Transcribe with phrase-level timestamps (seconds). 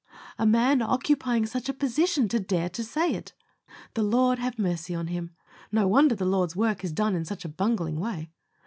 [0.39, 3.33] A man occupying such a position to dare to say it!
[3.93, 5.35] The Lord have mercy on him.
[5.71, 8.31] No wonder the Lord's work is done in such a bungling way!